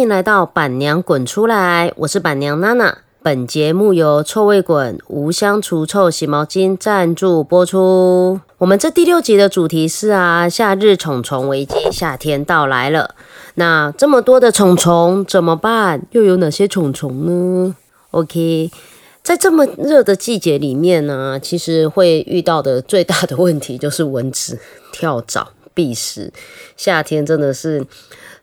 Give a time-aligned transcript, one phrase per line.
[0.00, 2.98] 迎来到板娘滚出来，我是板娘娜娜。
[3.22, 8.40] 本节目由臭味滚无香除臭洗毛巾赞助播出。
[8.56, 13.14] 我们这第六集的主题是啊，夏日虫虫危机，夏天到来了。
[13.56, 16.00] 那这么多的虫虫怎么办？
[16.12, 17.76] 又有哪些虫虫呢
[18.12, 18.70] ？OK，
[19.22, 24.58] 在这么热的季节里面呢，其实会遇到的最大的问题就是蚊子、
[24.92, 26.32] 跳蚤、蜱虱。
[26.74, 27.84] 夏天真的是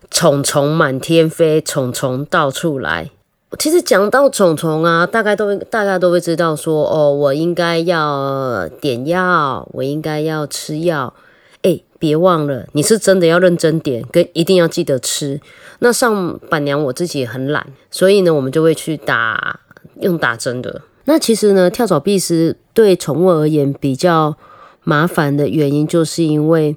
[0.10, 3.12] 虫虫满天飞，虫虫到处来。
[3.58, 11.14] 其实讲到虫虫啊，大概都大家都会知道说，哦，我应该要点药，我应该要吃药。
[11.62, 15.40] 哎，别忘了，你是真的要认真点，跟一定要记得吃。
[15.80, 19.62] 那上板娘我自己也很懒，所以呢，我们就会去打
[20.02, 20.82] 用打针的。
[21.06, 24.36] 那其实呢，跳蚤、蜱虱对宠物而言比较
[24.84, 26.76] 麻烦的原因，就是因为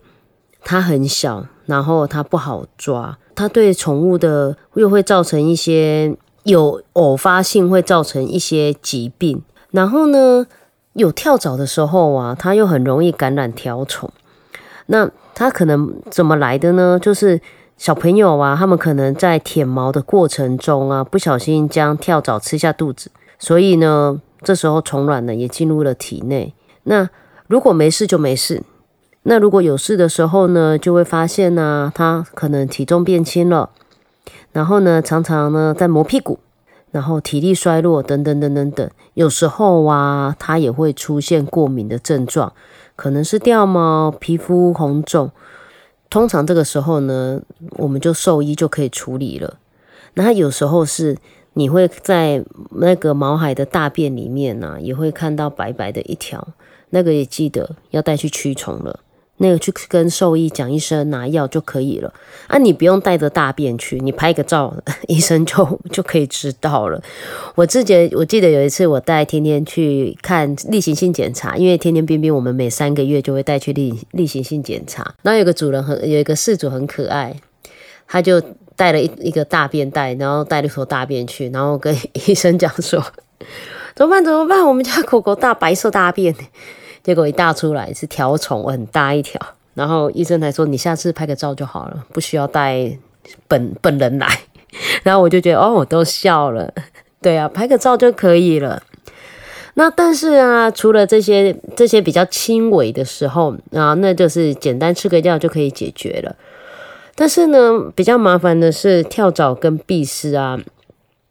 [0.62, 6.14] 它很小，然后它不好抓，它对宠物的又会造成一些。
[6.44, 10.46] 有偶发性会造成一些疾病，然后呢，
[10.94, 14.10] 有跳蚤的时候啊，它又很容易感染条虫。
[14.86, 16.98] 那它可能怎么来的呢？
[16.98, 17.38] 就是
[17.76, 26.54] 小朋友啊，他们可能在舔毛的过程中啊，不小心将跳蚤吃下肚子，所以呢，这时候虫卵呢也进入了体内。
[26.84, 27.10] 那
[27.48, 28.62] 如果没事就没事，
[29.22, 33.70] 那如果有事的时候呢，就会发现呢，它可能体重变轻了。
[34.52, 36.38] 然后呢，常常呢在磨屁股，
[36.90, 38.90] 然后体力衰弱等等等等等。
[39.14, 42.52] 有时候啊，它也会出现过敏的症状，
[42.96, 45.30] 可能是掉毛、皮肤红肿。
[46.08, 47.42] 通常这个时候呢，
[47.76, 49.58] 我们就兽医就可以处理了。
[50.14, 51.18] 那有时候是
[51.52, 56.48] 你会在那个毛海的大便里面呢，也会看到白白的一条，
[56.88, 59.00] 那个也记得要带去驱虫了。
[59.42, 62.12] 那个去跟兽医讲一声拿药就可以了
[62.46, 64.74] 啊，你不用带着大便去，你拍个照，
[65.08, 67.02] 医生就 就可以知道了。
[67.54, 75.14] 我之前我记得有一次我带天天去看例行性检查，因为天天边边我们每三个月就会带去例例行性检查。
[75.22, 77.34] 然后有个主人很有一个事主很可爱，
[78.06, 78.38] 他就
[78.76, 81.96] 带了一一个大便袋，然后带了一坨大便去，然后跟
[82.28, 83.02] 医生讲说
[83.94, 86.34] 怎么办怎么办，我们家狗狗大白色大便。
[87.02, 89.40] 结果一大出来是条虫，很大一条。
[89.74, 92.98] 然后医生还说：“你下次拍个照就好了，不需要带
[93.46, 94.26] 本 本人来。”
[95.04, 96.72] 然后我就觉得哦，我都笑了。
[97.22, 98.82] 对啊，拍个照就可以了。
[99.74, 106.34] 那但是啊，除了这些这些比较轻微的时候啊，那就是简单吃个药就可以解决了。
[107.14, 110.58] 但是呢，比较麻烦的是跳蚤跟蜱虱啊，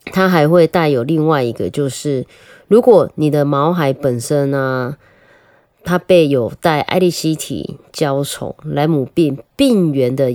[0.06, 2.25] 它还会带有另外一个，就是
[2.68, 4.96] 如果你的毛海本身呢。
[5.84, 10.29] 它被有带艾利希体胶虫、莱姆病病原的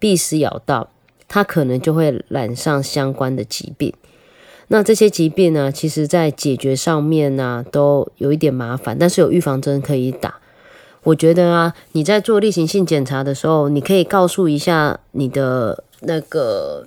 [0.00, 0.90] 蜱虱咬到，
[1.28, 3.92] 它可能就会染上相关的疾病。
[4.68, 10.40] 那这些疾病呢，其实在解决上面呢，都有一点麻烦，但是有预防针可以打。
[11.02, 16.86] 我觉得啊，你在做例行性检查的时候，你可以告诉一下你的那个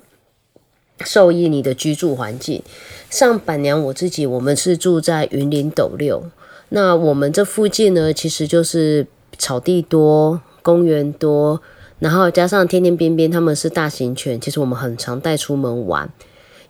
[1.01, 2.63] 兽医，你的居住环境。
[3.12, 6.23] 上板娘我自己，我们是住在云林斗六。
[6.69, 9.07] 那我们这附近呢，其实就是
[9.38, 11.61] 草地多，公园多，
[12.00, 16.09] 然后加上天天边边他们是大型犬，其实我们很常带出门玩，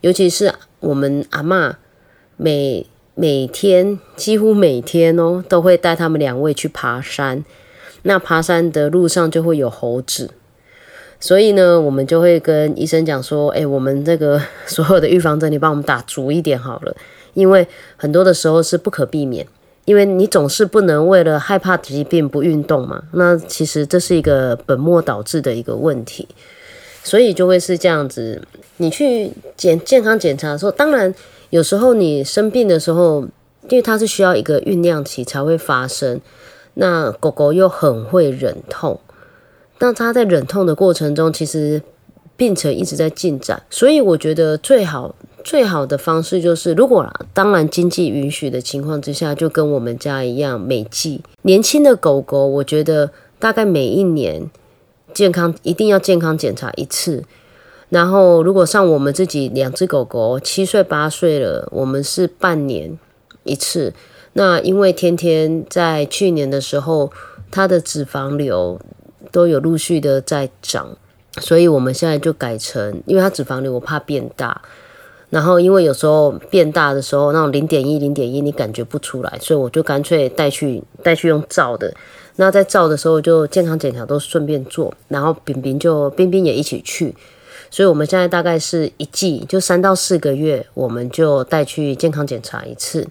[0.01, 1.77] 尤其是我们阿妈
[2.35, 2.85] 每
[3.15, 7.43] 每天几乎每天哦，都会带他们两位去爬山。
[8.03, 10.29] 那爬山的路上就会有猴子，
[11.19, 16.95] 所以呢，我们就会跟医生讲说，哎，我们这个 所有的预防针，你帮我们打足一点好了，
[17.33, 19.47] 因为很多的时候是不可避免。
[19.87, 26.27] 因为你总是不能为了害怕疾病不运动嘛，那其实这是一个本末倒置的一个问题，
[27.03, 28.41] 所以就会是这样子。
[28.75, 31.15] 你去检健康检查的时候，当然
[31.51, 33.21] 有时候你生病的时候，
[33.69, 36.19] 因为它是需要一个酝酿期才会发生。
[36.73, 38.99] 那狗狗又很会忍痛，
[39.79, 41.81] 那它在忍痛的过程中，其实
[42.37, 45.13] 病程一直在进展，所以我觉得最好。
[45.43, 54.51] 最好的方式就是，如果当然经济允许的情况之下，就跟我们家一样，每季年轻的狗狗，我觉得大概每一年
[55.13, 57.23] 健康一定要健康检查一次。
[57.87, 62.99] 然后，如果像我们自己两只狗狗七岁八岁了，我们是半年
[63.43, 63.93] 一次。
[64.33, 67.09] 那因为天天在去年的时候，
[67.49, 68.77] 它的脂肪瘤
[69.31, 70.97] 都有陆续的在长，
[71.39, 74.61] 所以我们现在就改成，因为它脂肪瘤我怕变大。
[75.29, 81.93] 然后，因为有时候变大的时候，那种零点一、零点一，你感觉不出来，所以我就干脆带去带去用照的。
[82.37, 87.13] 那在照的时候，就健康检查都顺便做，然后冰冰就冰冰也一起去。
[87.69, 93.05] 所以我们现在大概是一季，就三到四个月，我们就带去健康检查一次，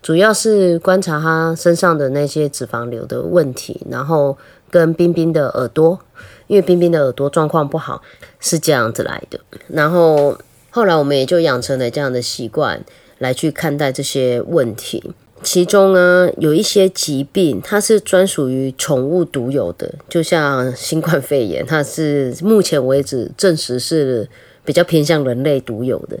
[0.00, 4.38] 主要是观察他身上的那些脂肪瘤的问题，然后
[4.70, 5.98] 跟冰冰的耳朵，
[6.48, 8.02] 因为冰冰的耳朵状况不好，
[8.40, 9.38] 是这样子来的。
[9.68, 10.36] 然后
[10.70, 12.84] 后来我们也就养成了这样的习惯
[13.18, 15.12] 来去看待这些问题。
[15.40, 24.28] 其中呢，有一些疾病，它是专属于宠物独有的，就像新冠肺炎，它是目前为止证实是
[24.64, 26.18] 比较偏向人类独有的。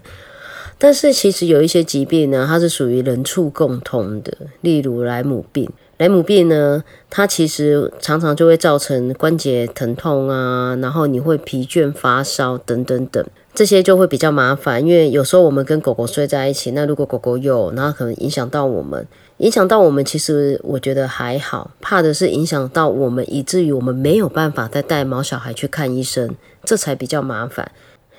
[0.78, 5.68] 但是其实有一些疾病呢，它是属于人畜共通的，例如莱姆病。
[5.98, 13.24] 莱姆病呢，它其实常常就会造成关节疼痛啊，然后你会疲倦、发烧等等等。
[13.52, 19.04] 这些就会比较麻烦，因为有时候我们跟狗狗睡在一起，那如果狗狗有，然后可能影响到我们，
[19.38, 27.72] 影响到我们，其实我觉得还好，怕的是影响到我们，以至于我们没有办法再带毛小孩去看医生，这才比较麻烦。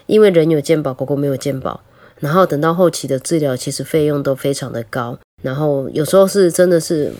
[0.07, 1.79] 因为人有健保，狗狗没有健保，
[2.19, 7.13] 然后等到后期的治疗，其实费用都非常的高，然后有时候是真的是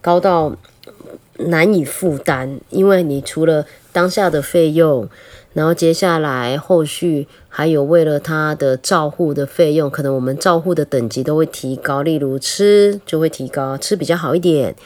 [0.00, 0.56] 高到
[1.38, 5.08] 难以负担，因为你除了当下的费用。
[5.52, 14.76] 然后接下来后续还有为了他的照护的费用，可能我们照护的等级都会提高，例如吃就会提高，吃比较好一点，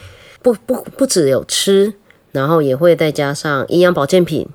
[0.41, 1.94] 不不不只有吃，
[2.31, 4.47] 然后也会再加上营养保健品，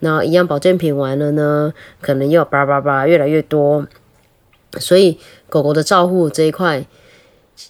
[0.00, 1.72] 然后营养保健品完了呢，
[2.02, 3.86] 可能又叭叭叭越来越多，
[4.78, 5.18] 所以
[5.48, 6.84] 狗狗的照护这一块，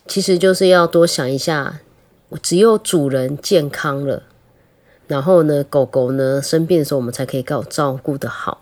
[0.07, 1.81] 其实就是要多想一下，
[2.43, 4.25] 只有主人健康了。
[5.07, 8.61] 然后呢，狗狗呢生病的时候，我们才可以够照顾的好。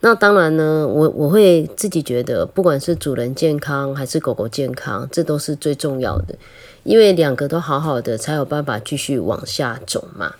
[0.00, 6.36] 那当然呢，我我会自己觉得，不管是主人健康还是狗狗健康，这都是最重要的，
[6.84, 10.36] 因为两个都好好的，才有办法继续往下走嘛。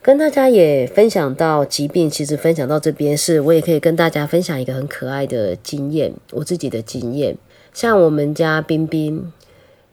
[0.00, 7.36] 跟大家也分享到疾病，其实分享到这边，是我也可以跟大家分享一个很可爱的经验，我自己的经验。
[7.72, 9.32] 像我们家冰冰，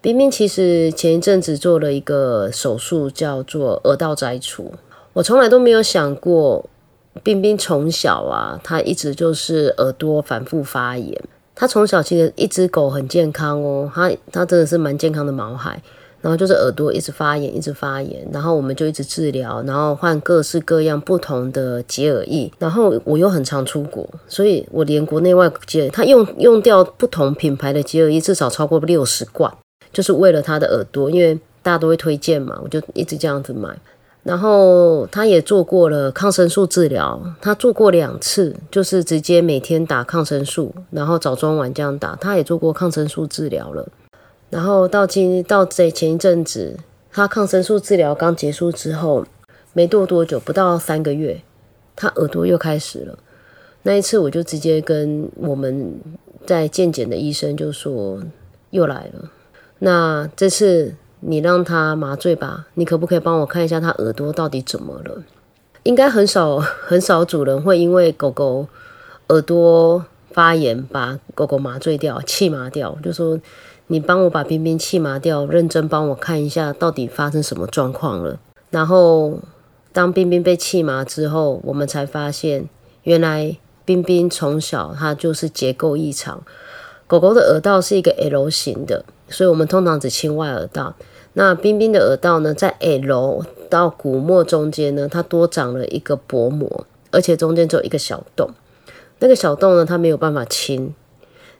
[0.01, 4.71] 冰冰其实前一阵子做了一个手术，叫做耳道摘除。
[5.13, 6.69] 我从来都没有想过，
[7.21, 11.21] 冰冰从小啊，他一直就是耳朵反复发炎。
[11.53, 15.81] 他从小其实一只狗很健康哦，他他真的是蛮健康的毛孩。
[16.21, 22.51] 然后就是耳朵一直发炎，一直发炎，然后我们就一直治疗，然后换各式各样不同的洁耳液。
[22.59, 29.49] 然后我又很常出国，所以我连国内外洁，他用用掉不同品牌的洁耳液至少超过六十罐，
[29.91, 33.77] 就是为了他的耳朵，因为大家都会推荐嘛，我就一直这样子买。
[34.21, 42.15] 然后他也做过了抗生素治疗，他做过两次，就是直接每天打抗生素，然后早中晚这样打。
[42.18, 43.88] 他也做过抗生素治疗了。
[44.50, 46.77] 然后到今到这前一阵子，
[47.12, 49.25] 他抗生素治疗刚结束之后，
[49.74, 51.42] 没过多久，不到三个月，
[51.95, 53.18] 他耳朵又开始了。
[53.83, 55.97] 那一次我就直接跟我们
[56.45, 58.21] 在健检的医生就说，
[58.71, 59.31] 又来了。
[59.79, 60.95] 那这次。
[61.21, 65.21] 你让他麻醉吧，你可不可以帮我看一下他耳朵到底怎么了？
[65.83, 68.65] 应该很少 很少主人会因为狗狗
[69.27, 72.97] 耳朵发炎把狗狗麻醉掉、气麻掉。
[73.03, 73.37] 就说
[73.87, 78.39] 你帮我把冰冰气麻掉，认真帮我看一下到底发生什么状况了。
[78.69, 79.39] 然后
[79.92, 82.69] 当冰冰被气麻之后，我们才发现
[83.04, 86.42] 原来冰冰从小它就是结构异常。
[87.09, 90.95] 狗狗的耳道是一个 L 型的，所以我们通常只清外耳道。
[91.33, 98.51] 那冰冰的耳道呢，在 L 到鼓膜中间呢，它多长了一个薄膜，而且中间只有一个小洞。
[99.18, 100.94] 那个小洞呢，它没有办法清。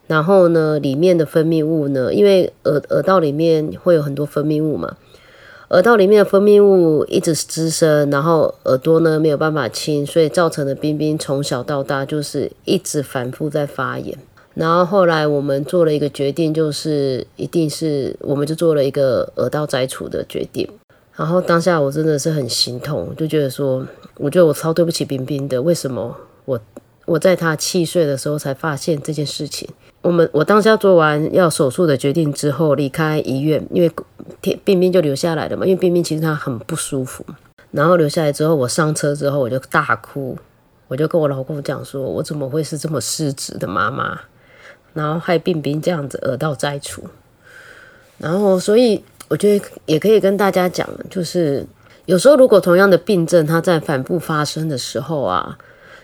[0.06, 4.96] 然后呢，里面的分泌物呢，因为耳耳道里面会有很多分泌物嘛，
[5.70, 14.16] 耳道里面的分泌物一直滋生，然后耳朵呢没有办法清，所以造成的冰冰从小到大就是一直反复在发炎。
[14.60, 20.68] 然后后来我们做了一个决定，就是一定是我们就做了一个耳道摘除的决定。
[21.16, 23.86] 然后当下我真的是很心痛，就觉得说，
[24.16, 25.62] 我觉得我超对不起冰冰的。
[25.62, 26.14] 为什么
[26.44, 26.60] 我
[27.06, 29.66] 我在他七岁的时候才发现这件事情？
[30.02, 33.90] 我们我当下做完要手术的决定之后离开医院，因为
[34.62, 35.64] 冰冰就留下来了嘛。
[35.64, 37.24] 因为冰冰其实他很不舒服。
[37.70, 40.36] 然后留下来之后，我上车之后我就大哭，
[40.86, 44.20] 我就跟我老公讲说，我怎么会是这么失职的妈妈？
[44.92, 47.02] 然后害病兵这样子耳道摘除，
[48.18, 51.64] 然后所以我觉得也可以跟大家讲，就是
[52.06, 55.56] 有时候如果同样的病症它在反复发生的时候啊，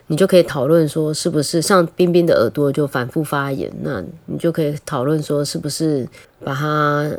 [0.07, 6.09] 你就可以讨论说是不是像冰冰的耳朵就反复发炎，那你就可以讨论说是不是
[6.45, 7.11] 把它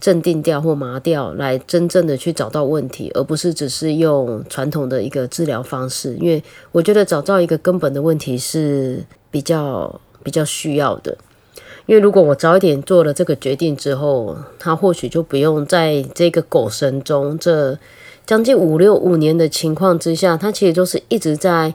[0.00, 6.14] 镇定掉或麻掉，来真正的去找到问题，而不是只是用传统的一个治疗方式。
[6.14, 6.42] 因为
[6.72, 11.16] 我觉得找到一个根本的问题是比较比较需要的。
[11.86, 17.78] 因为如果我早一点做了这个决定之后，他或许就不用在这个狗神中这
[18.26, 21.74] 将近五六五年的情况之下，他其实就是一直在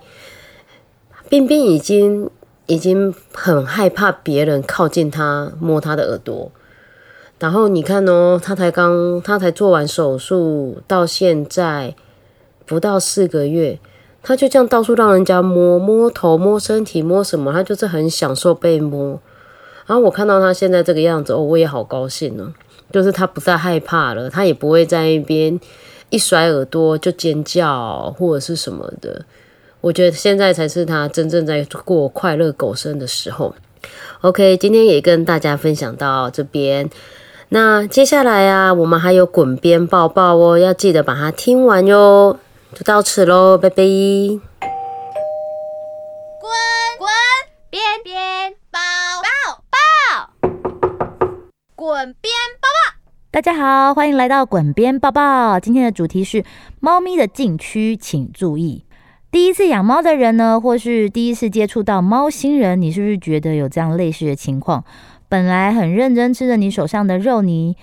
[1.30, 2.30] 边边已经
[2.68, 6.52] 已经很害怕别人靠近他摸他的耳朵。
[7.40, 11.96] 然后你看哦，他才刚，他才做完手术，到现在
[12.66, 13.80] 不到四个月，
[14.24, 19.20] 他就这样到处让人家摸摸头、摸身体、摸什么，他就是很享受被摸。
[19.86, 22.54] 然后我看到他现在这个样子，哦，我也好高兴呢。
[22.92, 25.60] 就是他不再害怕了，他也不会在一边
[26.10, 29.26] 一甩耳朵就尖叫或者是什么的。
[29.82, 33.54] 我觉得现在才是他真正在过快乐狗生的时候。
[34.22, 36.90] OK，今天也跟大家分享到这边。
[37.50, 42.38] 那接下来啊，我们还有滚边抱抱哦，要记得把它听完哟。
[42.74, 43.76] 就到此喽，拜拜。
[43.76, 43.86] 滚
[46.98, 47.08] 滚
[47.70, 48.80] 边边抱
[49.22, 49.78] 抱抱，
[51.76, 52.98] 滚边抱抱。
[53.30, 55.60] 大家好，欢迎来到滚边抱抱。
[55.60, 56.44] 今天的主题是
[56.80, 58.86] 猫咪的禁区，请注意。
[59.30, 64.84] 第一次养猫的人呢，或是第一次接触到猫星人，你是不是觉得有这样类似的情况？
[65.30, 67.76] 本来很认真吃着你手上的肉泥，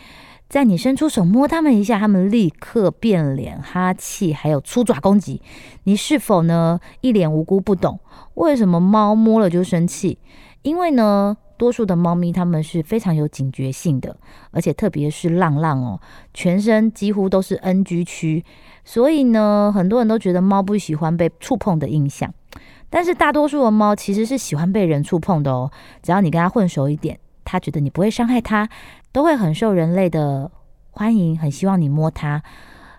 [0.51, 5.41] 在你伸出手摸它们一下，它们立刻变脸、哈气，还有粗爪攻击。
[5.85, 8.01] 你是否呢一脸无辜不懂
[8.35, 10.19] 为什么猫摸了就生气？
[10.63, 14.17] 因为呢，多数的猫咪它们是非常有警觉性的，
[14.51, 16.01] 而且特别是浪浪哦，
[16.35, 18.45] 全身几乎都是 NG 区，
[18.85, 22.35] 所以呢，很多人都觉得猫不喜欢被触碰的印象。
[22.91, 25.71] 但是大多数的猫其实是喜欢被人触碰的哦，
[26.03, 27.21] 只要你跟它混熟一点。
[27.43, 28.69] 他觉得你不会伤害他，
[29.13, 30.51] 都会很受人类的
[30.91, 32.43] 欢迎，很希望你摸它，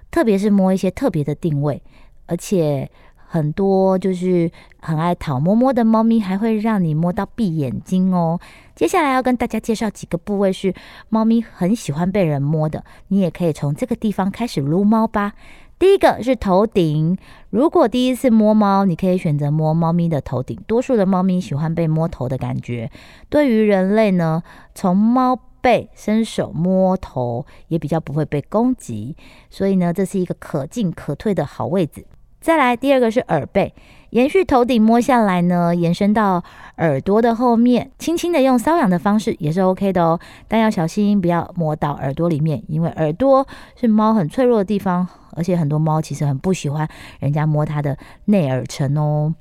[0.10, 1.82] 特别是摸一些特别的定位，
[2.25, 4.51] 而且很多就是
[4.82, 8.39] 很爱讨摸摸的猫咪，还会让你摸到闭眼睛哦。
[8.75, 10.74] 接下来要跟大家介绍几个部位是
[11.10, 15.34] 猫咪很喜欢被人摸的，你也可以从这个地方开始撸猫吧。
[15.80, 17.18] 第一个是头顶，
[17.50, 20.56] 如果第一次摸猫，你可以选择摸猫咪的头顶。
[20.68, 22.91] 多数的猫咪喜欢被摸头的感觉。
[23.30, 24.44] 对于人类呢，
[24.75, 29.15] 从猫背伸手摸头也比较不会被攻击，
[29.50, 32.06] 所以呢，这是一个可进可退的好位置。
[32.39, 33.74] 再来，第二个是耳背。
[34.10, 36.44] 延续头顶摸下来呢，延伸到
[36.77, 43.48] 耳朵的后面，轻轻的用搔痒的方式也是 OK 的哦，但要小心不要摸到耳朵里面，因为耳朵
[43.80, 46.86] 是猫很脆弱的地方，而且很多猫其实很不喜欢
[47.20, 49.34] 人家摸它的内耳层哦。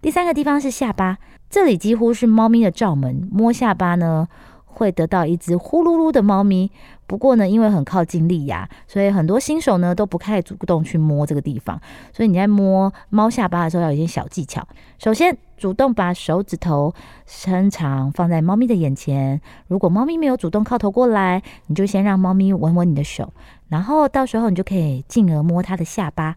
[0.00, 4.28] 第三个地方是下巴，这里几乎是猫咪的罩门，摸下巴呢。
[4.72, 6.70] 会得到一只呼噜噜的猫咪，
[7.06, 11.80] 不过呢，因为很靠近利牙，所以很多新手呢都不太主动去摸这个地方。
[12.12, 14.66] 所以你在摸猫下巴的时候要有一些小技巧。
[14.98, 16.92] 首先，主动把手指头
[17.26, 19.40] 伸长放在猫咪的眼前。
[19.68, 23.32] 如果猫咪没有主动靠头过来，你就先让猫咪闻闻你的手，
[23.68, 26.36] 然后到时候你就可以进而摸它的下巴。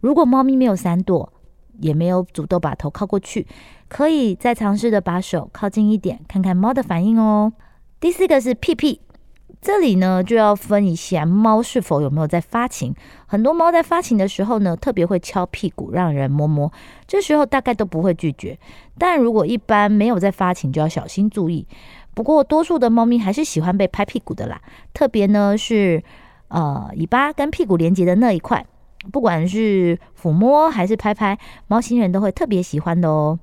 [0.00, 1.32] 如果猫咪没有闪躲，
[1.80, 3.46] 也没有主动把头靠过去，
[3.88, 7.52] 可以再尝试的把手靠近一点，看看猫的反应哦。
[8.04, 9.00] 第四个是屁屁，
[9.62, 12.94] 这里呢就要分一下猫是否有没有在发情。
[13.24, 16.70] 很多猫在发情的时候呢，特别会敲屁股让人摸摸，
[17.06, 18.58] 这时候大概都不会拒绝。
[18.98, 21.66] 但如果一般没有在发情，就要小心注意。
[22.12, 24.60] 不过多数的猫咪还是喜欢被拍屁股的啦，
[24.92, 26.04] 特别呢是
[26.48, 28.66] 呃尾巴跟屁股连接的那一块，
[29.10, 33.38] 不管是抚摸还是拍拍，猫星人都会特别喜欢的哦。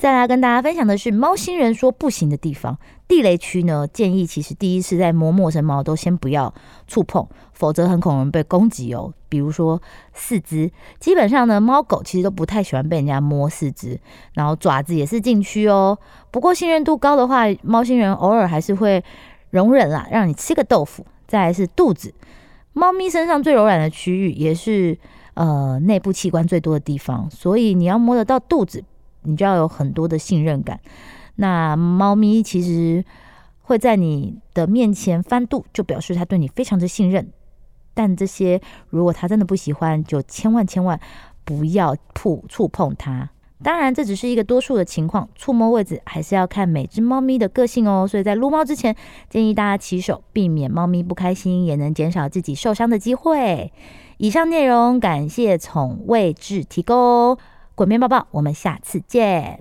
[0.00, 3.86] 再来跟大家分享的是猫星人说不行的地方，地雷区呢？
[3.86, 6.54] 建议其实第一次在摸陌生猫都先不要
[6.86, 9.12] 触碰，否则很可能被攻击哦。
[9.28, 9.78] 比如说
[10.14, 14.00] 四肢，基本上呢，猫狗其实都不太喜欢被人家摸四肢，
[14.32, 15.98] 然后爪子也是禁区哦。
[16.30, 19.04] 不过信任度高的话，猫星人偶尔还是会
[19.50, 21.04] 容忍啦，让你吃个豆腐。
[21.28, 22.14] 再来是肚子，
[22.72, 24.98] 猫咪身上最柔软的区域，也是
[25.34, 28.82] 呃内部器官最多的地方，所以你要摸得到肚子。
[29.22, 30.80] 你就要有很多的信任感。
[31.36, 33.04] 那猫咪其实
[33.62, 37.30] 会在你的面前翻肚，就表示它对你非常的信任。
[37.94, 40.98] 但这些如果它真的不喜欢，就千万千万
[41.44, 43.30] 不要触触碰它。
[43.62, 48.06] 当然，这只是一个多数的情况，触摸位置还是要看每只猫咪的个性哦。
[48.08, 48.96] 所以在撸猫之前，
[49.28, 53.70] 建议大家起手，避免猫咪不开心，也能减少自己受伤的机会。
[54.16, 57.36] 以上内容感谢宠位置提供。
[57.80, 59.58] 滚面抱抱，我们下次见。